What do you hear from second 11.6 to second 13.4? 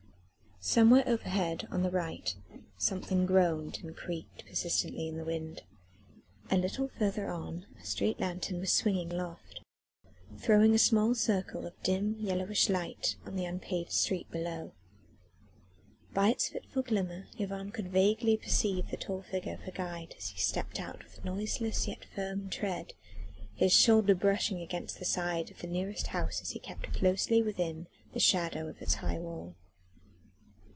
of dim, yellowish light on